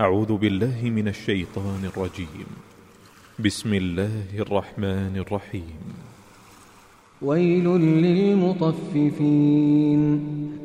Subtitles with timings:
[0.00, 2.48] أعوذ بالله من الشيطان الرجيم.
[3.44, 5.80] بسم الله الرحمن الرحيم.
[7.22, 7.64] ويل
[8.06, 10.00] للمطففين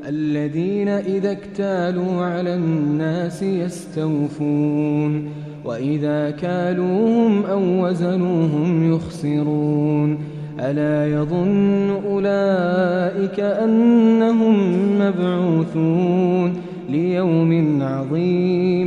[0.08, 5.30] الذين إذا اكتالوا على الناس يستوفون
[5.66, 10.18] وإذا كالوهم أو وزنوهم يخسرون.
[10.60, 14.56] ألا يظن أولئك أنهم
[15.00, 18.65] مبعوثون ليوم عظيم.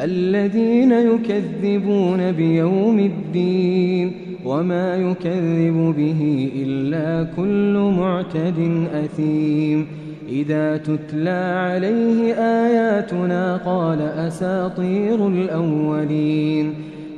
[0.00, 4.12] الذين يكذبون بيوم الدين
[4.44, 9.86] وما يكذب به إلا كل معتد أثيم.
[10.28, 16.74] إذا تتلى عليه آياتنا قال أساطير الأولين.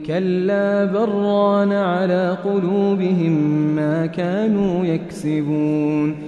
[0.06, 3.32] كلا بران على قلوبهم
[3.76, 6.27] ما كانوا يكسبون.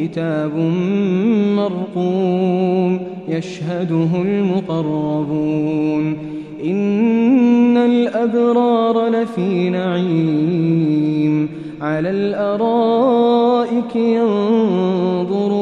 [0.00, 0.56] كتاب
[1.56, 6.16] مرقوم يشهده المقربون.
[6.64, 11.48] إن الأبرار لفي نعيم
[11.80, 15.60] على الأرائك ينظرون.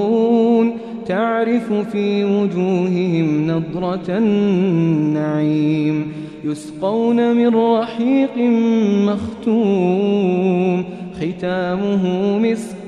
[1.06, 6.12] تعرف في وجوههم نضرة النعيم.
[6.44, 8.38] يسقون من رحيق
[9.06, 10.84] مختوم.
[11.20, 12.87] ختامه مسك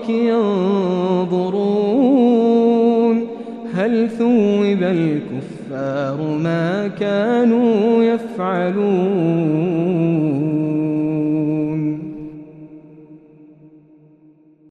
[0.00, 0.08] الأرائك
[1.30, 1.60] ينظرون
[3.74, 8.80] هل ثوب الكفار ما كانوا يفعلون